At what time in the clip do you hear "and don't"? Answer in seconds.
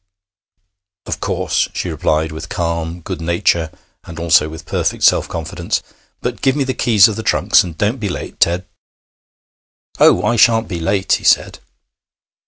7.63-7.99